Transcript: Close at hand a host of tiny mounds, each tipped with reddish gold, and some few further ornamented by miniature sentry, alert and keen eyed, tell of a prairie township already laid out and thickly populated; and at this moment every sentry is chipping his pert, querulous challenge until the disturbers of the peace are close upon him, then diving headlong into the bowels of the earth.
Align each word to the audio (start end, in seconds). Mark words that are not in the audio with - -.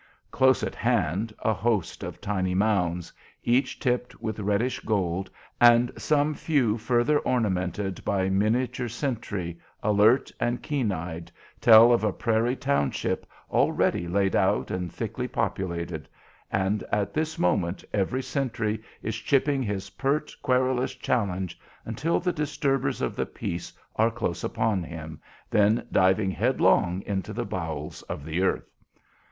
Close 0.31 0.63
at 0.63 0.73
hand 0.73 1.31
a 1.43 1.53
host 1.53 2.01
of 2.01 2.19
tiny 2.19 2.55
mounds, 2.55 3.13
each 3.43 3.79
tipped 3.79 4.19
with 4.19 4.39
reddish 4.39 4.79
gold, 4.79 5.29
and 5.59 5.91
some 5.95 6.33
few 6.33 6.75
further 6.75 7.19
ornamented 7.19 8.03
by 8.03 8.27
miniature 8.27 8.87
sentry, 8.87 9.59
alert 9.83 10.31
and 10.39 10.63
keen 10.63 10.91
eyed, 10.91 11.31
tell 11.59 11.91
of 11.91 12.03
a 12.03 12.11
prairie 12.11 12.55
township 12.55 13.27
already 13.51 14.07
laid 14.07 14.35
out 14.35 14.71
and 14.71 14.91
thickly 14.91 15.27
populated; 15.27 16.09
and 16.51 16.81
at 16.91 17.13
this 17.13 17.37
moment 17.37 17.83
every 17.93 18.23
sentry 18.23 18.81
is 19.03 19.15
chipping 19.17 19.61
his 19.61 19.91
pert, 19.91 20.35
querulous 20.41 20.95
challenge 20.95 21.59
until 21.85 22.19
the 22.19 22.33
disturbers 22.33 23.03
of 23.03 23.15
the 23.15 23.27
peace 23.27 23.71
are 23.97 24.09
close 24.09 24.43
upon 24.43 24.81
him, 24.81 25.21
then 25.51 25.85
diving 25.91 26.31
headlong 26.31 27.03
into 27.05 27.31
the 27.31 27.45
bowels 27.45 28.01
of 28.09 28.25
the 28.25 28.41
earth. 28.41 28.73